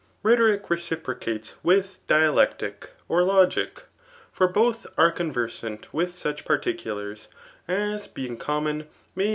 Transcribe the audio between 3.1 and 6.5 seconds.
logic]; for both. are conversant with such